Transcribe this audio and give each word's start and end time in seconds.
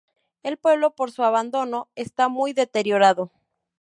El 0.41 0.57
pueblo, 0.57 0.95
por 0.95 1.11
su 1.11 1.21
abandono 1.21 1.87
está 1.93 2.27
muy 2.27 2.53
deteriorado. 2.53 3.29